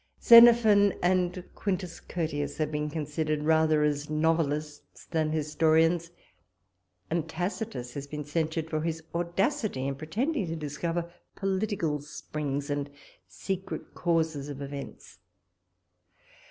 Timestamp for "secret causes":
13.27-14.49